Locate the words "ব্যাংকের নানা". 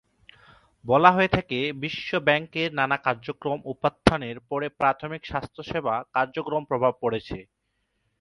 2.27-2.97